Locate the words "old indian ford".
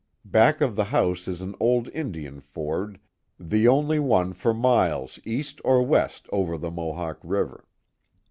1.59-2.99